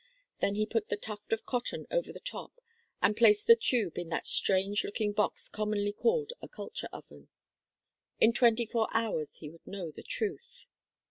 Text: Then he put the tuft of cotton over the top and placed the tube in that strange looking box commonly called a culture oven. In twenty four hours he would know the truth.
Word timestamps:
Then 0.39 0.55
he 0.55 0.65
put 0.65 0.89
the 0.89 0.97
tuft 0.97 1.31
of 1.31 1.45
cotton 1.45 1.85
over 1.91 2.11
the 2.11 2.19
top 2.19 2.59
and 3.03 3.15
placed 3.15 3.45
the 3.45 3.55
tube 3.55 3.99
in 3.99 4.09
that 4.09 4.25
strange 4.25 4.83
looking 4.83 5.11
box 5.11 5.47
commonly 5.47 5.93
called 5.93 6.33
a 6.41 6.47
culture 6.47 6.89
oven. 6.91 7.29
In 8.19 8.33
twenty 8.33 8.65
four 8.65 8.87
hours 8.93 9.35
he 9.35 9.49
would 9.51 9.67
know 9.67 9.91
the 9.91 10.01
truth. 10.01 10.65